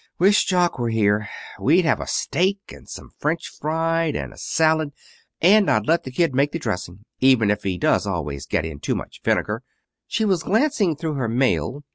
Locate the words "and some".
2.71-3.11